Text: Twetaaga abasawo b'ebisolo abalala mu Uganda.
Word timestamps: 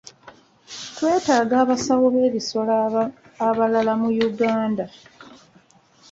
Twetaaga 0.95 1.55
abasawo 1.63 2.05
b'ebisolo 2.13 2.71
abalala 3.49 3.93
mu 4.01 4.09
Uganda. 4.27 4.85